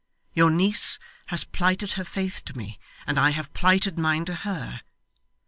[0.33, 0.97] Your niece
[1.27, 4.81] has plighted her faith to me, and I have plighted mine to her.